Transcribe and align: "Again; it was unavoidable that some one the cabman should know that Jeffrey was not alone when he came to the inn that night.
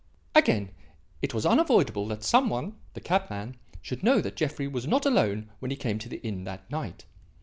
"Again; 0.33 0.71
it 1.21 1.31
was 1.31 1.45
unavoidable 1.45 2.07
that 2.07 2.23
some 2.23 2.49
one 2.49 2.75
the 2.95 2.99
cabman 3.01 3.57
should 3.83 4.01
know 4.01 4.19
that 4.21 4.35
Jeffrey 4.35 4.67
was 4.67 4.87
not 4.87 5.05
alone 5.05 5.51
when 5.59 5.69
he 5.69 5.77
came 5.77 5.99
to 5.99 6.09
the 6.09 6.19
inn 6.25 6.43
that 6.45 6.67
night. 6.71 7.05